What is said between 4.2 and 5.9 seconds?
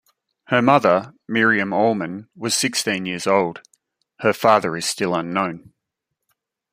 her father is still unknown.